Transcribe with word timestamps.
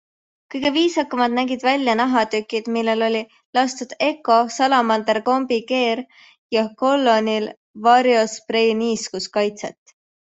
Kõige 0.53 0.69
viisakamad 0.75 1.33
nägid 1.39 1.65
välja 1.65 1.93
nahatükid, 1.97 2.69
millele 2.77 3.05
oli 3.07 3.19
lastud 3.57 3.93
Ecco, 4.05 4.37
Salamander 4.55 5.19
Combi 5.27 5.59
Care 5.73 6.05
ja 6.57 6.63
Collonil 6.83 7.51
Vario 7.89 8.25
Spray 8.37 8.73
niiskuskaitset. 8.81 9.95